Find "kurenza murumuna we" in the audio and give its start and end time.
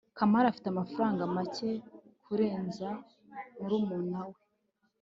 2.23-4.39